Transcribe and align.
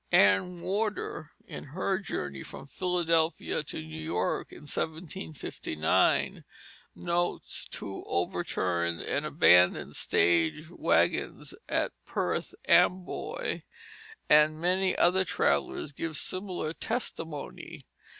Ann 0.11 0.61
Warder, 0.61 1.29
in 1.45 1.63
her 1.63 1.99
journey 1.99 2.41
from 2.41 2.65
Philadelphia 2.65 3.61
to 3.65 3.79
New 3.83 4.01
York 4.01 4.51
in 4.51 4.61
1759, 4.61 6.43
notes 6.95 7.67
two 7.69 8.03
overturned 8.07 8.99
and 9.01 9.27
abandoned 9.27 9.95
stage 9.95 10.71
wagons 10.71 11.53
at 11.69 11.91
Perth 12.07 12.55
Amboy; 12.67 13.61
and 14.27 14.59
many 14.59 14.95
other 14.97 15.23
travellers 15.23 15.91
give 15.91 16.17
similar 16.17 16.73
testimony. 16.73 17.85